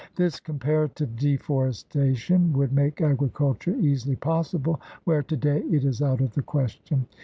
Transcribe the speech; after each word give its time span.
This 0.15 0.39
comparative 0.39 1.15
de 1.15 1.37
forestation 1.37 2.53
would 2.53 2.73
make 2.73 3.01
agriculture 3.01 3.75
easily 3.75 4.15
possible 4.15 4.81
where 5.03 5.21
today 5.21 5.59
it 5.69 5.85
is 5.85 6.01
out 6.01 6.21
of 6.21 6.33
the 6.33 6.41
question. 6.41 7.05